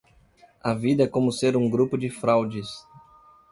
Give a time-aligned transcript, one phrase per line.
[0.63, 2.67] A vida é como ser um grupo de fraudes